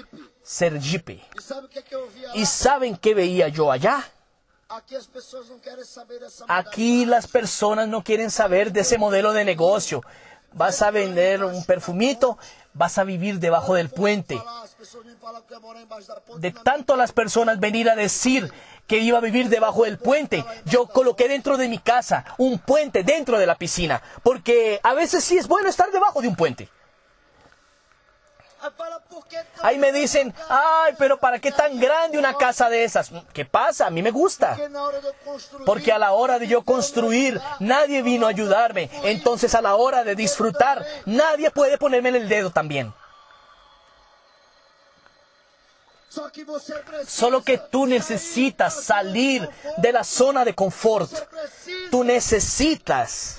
[0.42, 1.22] Sergipe.
[2.34, 4.04] ¿Y saben qué veía yo allá?
[6.48, 10.02] Aquí las personas no quieren saber de ese modelo de negocio.
[10.54, 12.38] Vas a vender un perfumito,
[12.74, 14.40] vas a vivir debajo del puente.
[16.38, 18.52] De tanto las personas venir a decir
[18.86, 23.04] que iba a vivir debajo del puente, yo coloqué dentro de mi casa un puente
[23.04, 26.68] dentro de la piscina, porque a veces sí es bueno estar debajo de un puente.
[26.68, 26.78] Aí fala, por
[28.36, 28.51] que tão
[29.62, 33.10] Ahí me dicen, ay, pero ¿para qué tan grande una casa de esas?
[33.32, 33.86] ¿Qué pasa?
[33.86, 34.56] A mí me gusta.
[35.66, 38.90] Porque a la hora de yo construir, nadie vino a ayudarme.
[39.04, 42.92] Entonces a la hora de disfrutar, nadie puede ponerme en el dedo también.
[47.06, 49.48] Solo que tú necesitas salir
[49.78, 51.10] de la zona de confort.
[51.90, 53.38] Tú necesitas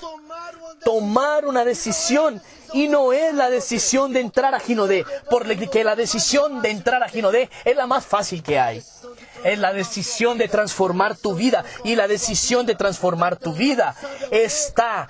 [0.84, 2.42] tomar una decisión
[2.74, 7.08] y no es la decisión de entrar a Ginodé, porque la decisión de entrar a
[7.08, 8.82] Ginodé es la más fácil que hay.
[9.44, 11.64] Es la decisión de transformar tu vida.
[11.84, 13.94] Y la decisión de transformar tu vida
[14.30, 15.08] está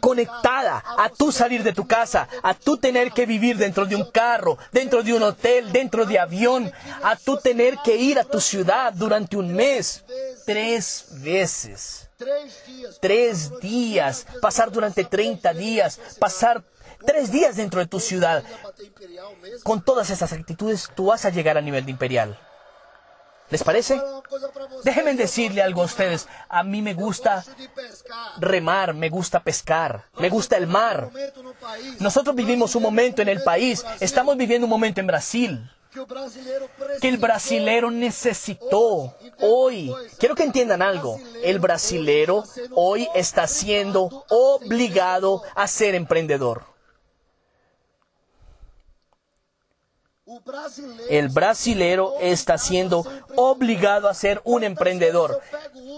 [0.00, 4.10] conectada a tú salir de tu casa, a tú tener que vivir dentro de un
[4.10, 6.70] carro, dentro de un hotel, dentro de avión,
[7.02, 10.04] a tú tener que ir a tu ciudad durante un mes.
[10.44, 12.08] Tres veces.
[13.00, 16.62] Tres días, pasar durante 30 días, pasar
[17.06, 18.44] tres días dentro de tu ciudad.
[19.62, 22.38] Con todas esas actitudes tú vas a llegar al nivel de imperial.
[23.50, 24.00] ¿Les parece?
[24.82, 26.26] Déjenme decirle algo a ustedes.
[26.48, 27.44] A mí me gusta
[28.38, 31.10] remar, me gusta pescar, me gusta el mar.
[32.00, 35.70] Nosotros vivimos un momento en el país, estamos viviendo un momento en Brasil,
[37.02, 39.92] que el brasilero necesitó hoy.
[40.18, 41.20] Quiero que entiendan algo.
[41.42, 46.64] El brasilero hoy está siendo obligado a ser emprendedor.
[50.21, 50.21] O brasileiro.
[51.08, 53.04] El brasilero está siendo
[53.36, 55.40] obligado a ser un emprendedor.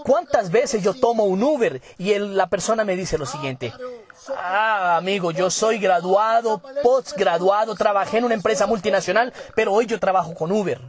[0.03, 3.73] ¿Cuántas veces yo tomo un Uber y la persona me dice lo siguiente?
[4.37, 10.33] Ah, amigo, yo soy graduado, postgraduado, trabajé en una empresa multinacional, pero hoy yo trabajo
[10.33, 10.81] con Uber.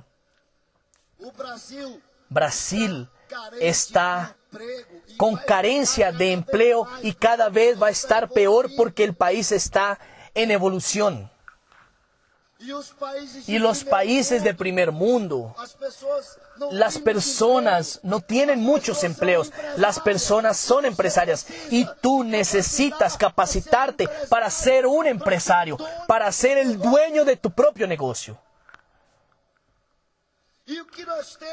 [2.28, 3.08] Brasil
[3.60, 4.36] está
[5.16, 9.98] con carencia de empleo y cada vez va a estar peor porque el país está
[10.34, 11.14] en evolución.
[11.18, 12.55] E os países de
[13.46, 15.54] Y los países de primer mundo
[16.70, 24.50] Las personas no tienen muchos empleos, las personas son empresarias y tú necesitas capacitarte para
[24.50, 25.76] ser un empresario,
[26.06, 28.38] para ser el dueño de tu propio negocio.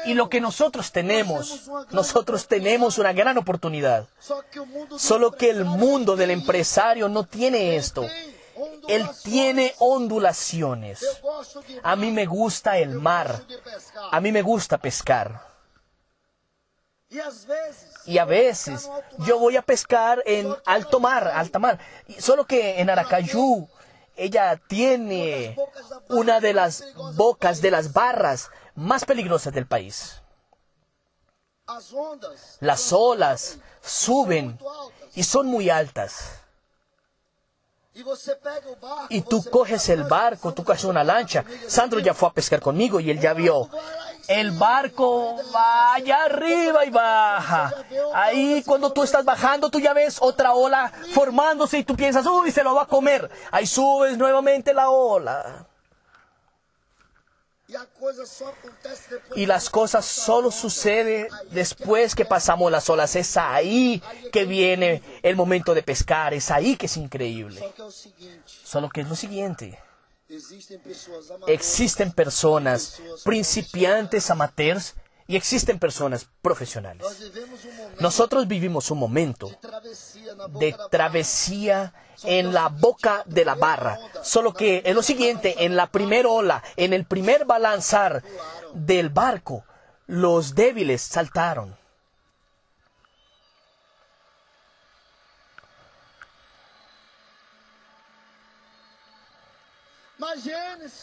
[0.06, 4.08] Y lo que nosotros tenemos, nosotros tenemos una gran oportunidad,
[4.98, 8.04] solo que el mundo del empresario no tiene esto.
[8.88, 11.04] Él tiene ondulaciones.
[11.82, 13.44] A mí me gusta el mar,
[14.10, 15.54] a mí me gusta pescar.
[18.06, 21.78] Y a veces yo voy a pescar en alto mar, alta mar.
[22.18, 23.68] Solo que en Aracayú
[24.16, 25.56] ella tiene
[26.08, 30.20] una de las bocas de las barras más peligrosas del país.
[32.60, 34.58] Las olas suben
[35.14, 36.14] y son muy altas.
[36.14, 37.83] E você pega o barco,
[39.08, 41.44] Y tú coges el barco, tú coges una lancha.
[41.68, 43.68] Sandro ya fue a pescar conmigo y él ya vio.
[44.26, 47.72] El barco va allá arriba y baja.
[48.14, 52.50] Ahí cuando tú estás bajando, tú ya ves otra ola formándose y tú piensas, uy,
[52.50, 53.30] se lo va a comer.
[53.50, 55.66] Ahí subes nuevamente la ola.
[59.36, 63.16] Y las cosas solo suceden después que pasamos las olas.
[63.16, 66.34] Es ahí que viene el momento de pescar.
[66.34, 67.62] Es ahí que es increíble.
[68.46, 69.78] Solo que es lo siguiente.
[71.46, 74.94] Existen personas principiantes, amateurs,
[75.26, 77.06] y existen personas profesionales.
[78.00, 79.50] Nosotros vivimos un momento
[80.58, 81.94] de travesía
[82.24, 83.98] en la boca de la barra.
[84.22, 88.22] Solo que es lo siguiente, en la primera ola, en el primer balanzar
[88.74, 89.64] del barco,
[90.06, 91.76] los débiles saltaron.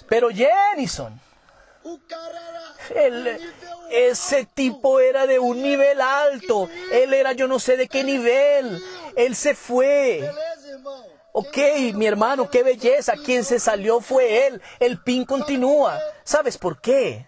[0.08, 0.76] Pero era
[2.96, 3.40] Él-
[3.90, 6.70] ese tipo era de un nivel alto.
[6.92, 8.82] Él era yo no sé de qué nivel.
[9.16, 10.32] Él se fue.
[11.34, 11.58] Ok,
[11.94, 13.14] mi hermano, qué belleza.
[13.16, 14.62] Quien se salió fue él.
[14.80, 16.00] El pin continúa.
[16.24, 17.28] ¿Sabes por qué?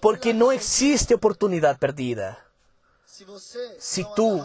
[0.00, 2.44] Porque no existe oportunidad perdida.
[3.78, 4.44] Si tú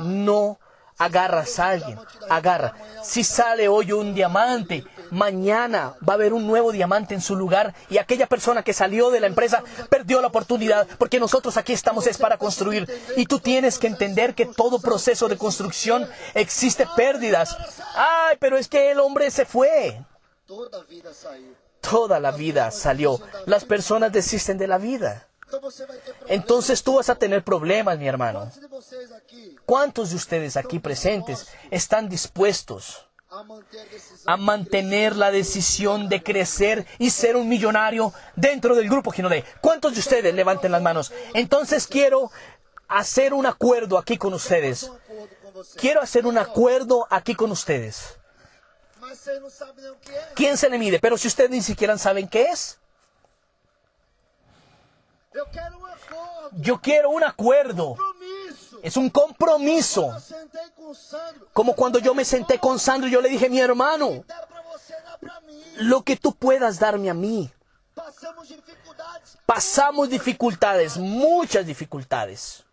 [0.00, 0.58] no
[0.98, 2.74] agarras a alguien, agarra.
[3.02, 7.74] Si sale hoy un diamante, mañana va a haber un nuevo diamante en su lugar
[7.88, 12.06] y aquella persona que salió de la empresa perdió la oportunidad porque nosotros aquí estamos
[12.06, 17.56] es para construir y tú tienes que entender que todo proceso de construcción existe pérdidas.
[17.94, 20.00] Ay, pero es que el hombre se fue.
[21.80, 23.20] Toda la vida salió.
[23.46, 25.28] Las personas desisten de la vida.
[26.28, 28.50] Entonces tú vas a tener problemas, mi hermano.
[29.66, 33.06] ¿Cuántos de ustedes aquí presentes están dispuestos
[34.26, 39.44] a mantener la decisión de crecer y ser un millonario dentro del grupo Ginodé?
[39.60, 41.12] ¿Cuántos de ustedes levanten las manos?
[41.34, 42.30] Entonces quiero
[42.88, 44.90] hacer un acuerdo aquí con ustedes.
[45.76, 48.18] Quiero hacer un acuerdo aquí con ustedes.
[50.34, 50.98] ¿Quién se le mide?
[50.98, 52.78] Pero si ustedes ni siquiera saben qué es,
[56.52, 57.96] yo quiero un acuerdo.
[58.82, 60.16] Es un compromiso.
[61.52, 64.24] Como cuando yo me senté con Sandro y yo le dije, mi hermano,
[65.78, 67.50] lo que tú puedas darme a mí.
[69.46, 72.64] Pasamos dificultades, muchas dificultades.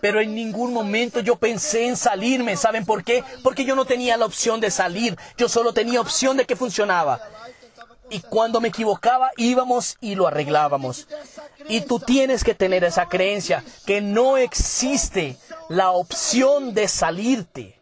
[0.00, 2.56] Pero en ningún momento yo pensé en salirme.
[2.56, 3.24] ¿Saben por qué?
[3.42, 5.18] Porque yo no tenía la opción de salir.
[5.36, 7.20] Yo solo tenía opción de que funcionaba.
[8.10, 11.06] Y cuando me equivocaba, íbamos y lo arreglábamos.
[11.68, 15.36] Y tú tienes que tener esa creencia que no existe
[15.68, 17.80] la opción de salirte.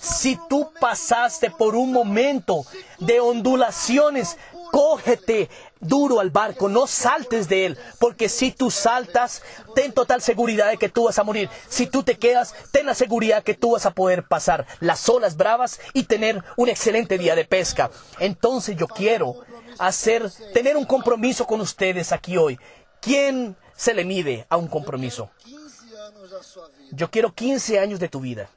[0.00, 2.64] Si tú pasaste por un momento
[2.98, 4.36] de ondulaciones,
[4.70, 5.48] cógete
[5.80, 9.42] duro al barco, no saltes de él, porque si tú saltas,
[9.74, 11.48] ten total seguridad de que tú vas a morir.
[11.68, 15.36] Si tú te quedas, ten la seguridad que tú vas a poder pasar las olas
[15.36, 17.90] bravas y tener un excelente día de pesca.
[18.18, 19.36] Entonces yo quiero
[19.78, 22.58] hacer, tener un compromiso con ustedes aquí hoy.
[23.00, 25.30] ¿Quién se le mide a un compromiso?
[25.44, 26.88] 15 anos da sua vida.
[26.92, 28.50] Yo quiero 15 años de tu vida.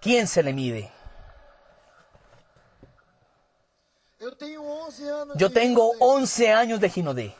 [0.00, 0.90] ¿Quién se le mide?
[4.24, 7.36] Eu tenho 11 anos Yo tengo vida 11 años de Ginodé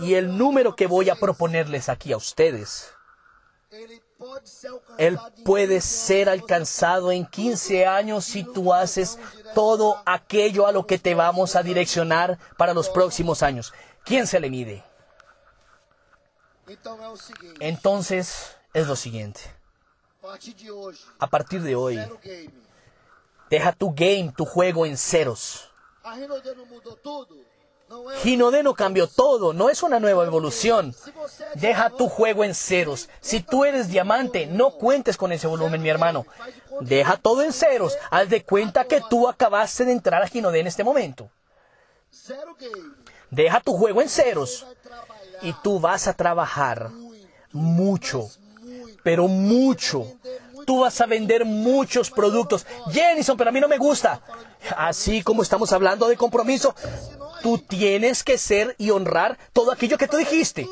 [0.00, 2.92] y el número que voy a proponerles aquí a ustedes,
[4.98, 9.18] él puede 15 ser alcanzado en 15 años si tú haces
[9.54, 13.72] todo aquello a lo que te vamos a direccionar para los próximos años.
[14.04, 14.84] ¿Quién se le mide?
[17.58, 19.40] Entonces es lo siguiente.
[21.18, 21.98] a partir de hoy.
[23.52, 25.68] Deja tu game, tu juego en ceros.
[26.02, 27.36] A Rinode não mudou tudo?
[27.88, 30.94] Não é o- Ginodé no cambió todo, no es una nueva evolución.
[31.56, 33.08] Deja tu juego en ceros.
[33.20, 36.24] Si tú eres diamante, no cuentes con ese volumen, mi hermano.
[36.80, 37.98] Deja todo en ceros.
[38.10, 41.28] Haz de cuenta que tú acabaste de entrar a Ginodé en este momento.
[43.30, 44.66] Deja tu juego en ceros.
[45.42, 46.90] Y tú vas a trabajar
[47.52, 48.30] mucho,
[49.02, 50.06] pero mucho.
[50.66, 52.66] Tú vas a vender muchos productos.
[52.90, 54.20] Jenison, pero a mí no me gusta.
[54.76, 56.74] Así como estamos hablando de compromiso,
[57.42, 60.66] tú tienes que ser y honrar todo aquello que tú dijiste.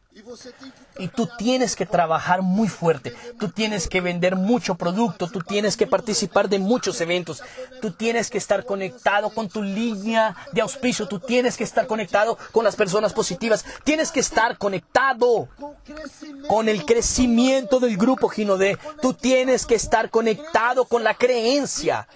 [0.97, 3.15] Y tú tienes que trabajar muy fuerte.
[3.39, 5.29] Tú tienes que vender mucho producto.
[5.29, 7.41] Tú tienes que participar de muchos eventos.
[7.79, 11.07] Tú tienes que estar conectado con tu línea de auspicio.
[11.07, 13.63] Tú tienes que estar conectado con las personas positivas.
[13.83, 15.47] Tienes que estar conectado
[16.47, 18.77] con el crecimiento del grupo Ginodé.
[19.01, 22.07] Tú tienes que estar conectado con la creencia.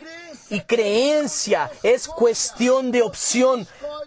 [0.50, 3.66] Y creencia es cuestión de opción.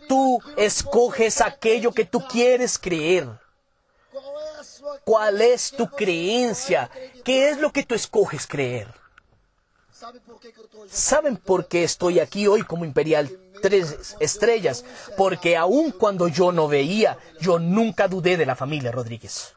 [0.08, 3.45] Tú escoges aquello que tú quieres creer.
[5.06, 6.90] ¿Cuál es tu creencia?
[7.24, 8.92] ¿Qué es lo que tú escoges creer?
[10.90, 13.30] ¿Saben por qué estoy aquí hoy como Imperial
[13.62, 14.84] Tres Estrellas?
[15.16, 19.54] Porque aun cuando yo no veía, yo nunca dudé de la familia Rodríguez.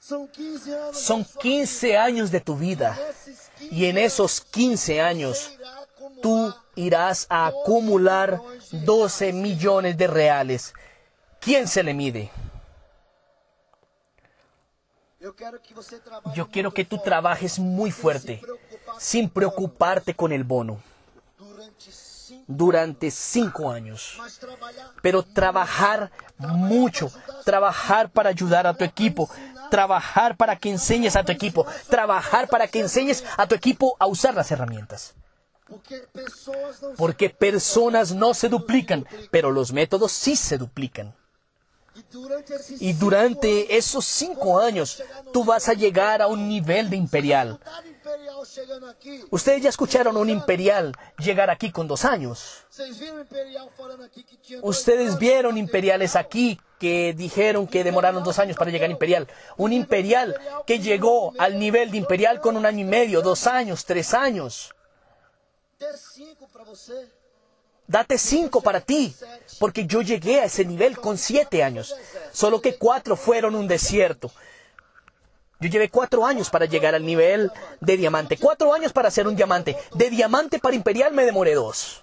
[0.00, 0.98] São 15 anos.
[0.98, 2.92] Son da sua 15 años de tu vida.
[2.92, 3.10] vida.
[3.10, 5.50] Esses 15 Y en esos 15 años,
[6.22, 8.40] tú irás a acumular
[8.70, 10.74] 12 millones de reales.
[11.40, 12.30] ¿Quién se le mide?
[16.34, 18.40] Yo quiero que tú trabajes muy fuerte,
[18.98, 20.80] sin preocuparte con el bono,
[22.46, 24.18] durante cinco años.
[25.02, 27.10] Pero trabajar mucho,
[27.44, 29.28] trabajar para ayudar a tu equipo,
[29.70, 34.06] trabajar para que enseñes a tu equipo, trabajar para que enseñes a tu equipo a
[34.06, 35.14] usar las herramientas.
[36.96, 41.14] Porque personas no se duplican, pero los métodos sí se duplican.
[42.78, 45.02] Y durante esos cinco años
[45.32, 47.58] tú vas a llegar a un nivel de imperial.
[49.30, 52.66] Ustedes ya escucharon un imperial llegar aquí con dos años.
[54.62, 59.26] Ustedes vieron imperiales aquí que dijeron que demoraron dos años para llegar a imperial.
[59.56, 60.36] Un imperial
[60.66, 64.74] que llegó al nivel de imperial con un año y medio, dos años, tres años.
[64.74, 65.65] Dê cinco para você.
[67.86, 69.14] Date cinco para ti,
[69.60, 71.94] porque yo llegué a ese nivel con siete años.
[72.32, 74.30] Solo que cuatro fueron un desierto.
[75.60, 77.50] Yo llevé cuatro años para llegar al nivel
[77.80, 78.36] de diamante.
[78.36, 79.76] Cuatro años para ser un diamante.
[79.94, 82.02] De diamante para imperial me demoré dos.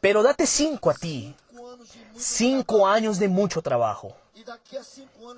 [0.00, 1.34] Pero date cinco a ti.
[2.16, 4.16] Cinco años de mucho trabajo.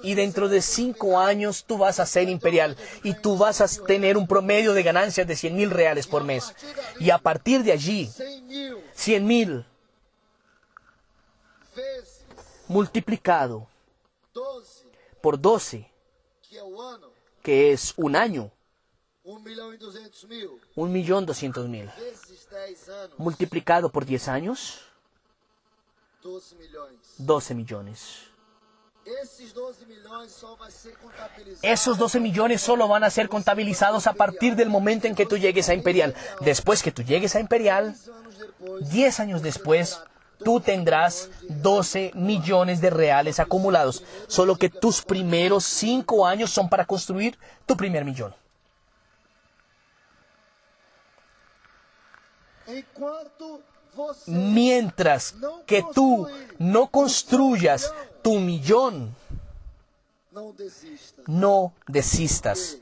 [0.02, 4.16] Y dentro de cinco años tú vas a ser imperial y tú vas a tener
[4.16, 6.54] un promedio de ganancias de 100 mil reales por mes.
[7.00, 9.66] Y a partir de allí, 100 mil 100 mil
[11.74, 12.24] vezes
[12.68, 13.66] multiplicado
[14.32, 14.84] 12,
[15.20, 15.90] por 12,
[17.42, 18.52] que es un año,
[19.24, 24.80] 1 milhão 200 mil, un millón doscientos mil, vezes 10 anos, multiplicado por 10 años,
[26.22, 26.98] 12 milhões.
[27.18, 28.30] 12 millones.
[29.04, 31.60] Esses 12 milhões só vai ser contabilizado.
[31.62, 35.38] Esos 12 millones solo van a ser contabilizados a partir del momento en que tú
[35.38, 36.14] llegues a imperial.
[36.40, 40.00] Después que tú llegues a imperial, 10 anos depois, 10 años después,
[40.44, 44.04] tú tendrás 12 millones de reales acumulados.
[44.26, 48.34] Solo que tus primeros 5 años son para construir tu primer millón.
[54.26, 55.34] Mientras
[55.66, 56.26] que tú
[56.58, 59.14] no construyas tu millón,
[61.26, 62.78] no desistas.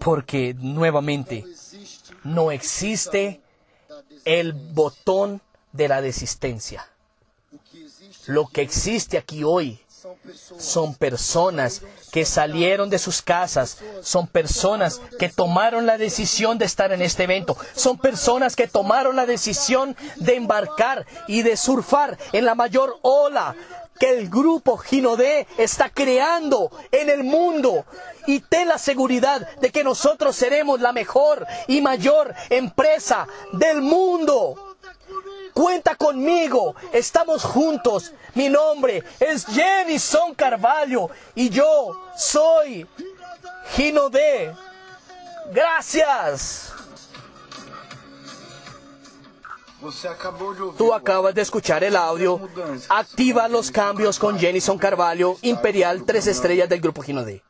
[0.00, 1.44] Porque nuevamente
[2.24, 3.42] no existe
[4.24, 6.88] el botón de la desistencia.
[8.26, 9.80] Lo que existe aquí hoy
[10.58, 16.92] son personas que salieron de sus casas, son personas que tomaron la decisión de estar
[16.92, 22.44] en este evento, son personas que tomaron la decisión de embarcar y de surfar en
[22.44, 23.54] la mayor ola
[23.98, 27.84] que el grupo Ginodé está creando en el mundo.
[28.26, 34.69] Y ten la seguridad de que nosotros seremos la mejor y mayor empresa del mundo.
[35.52, 38.12] Cuenta conmigo, estamos juntos.
[38.34, 42.86] Mi nombre es Jenison Carvalho y yo soy
[43.74, 44.52] Gino D.
[45.52, 46.72] Gracias.
[50.76, 52.40] Tú acabas de escuchar el audio.
[52.88, 57.42] Activa los cambios con Jenison Carvalho, Imperial 3 estrellas del grupo Gino D.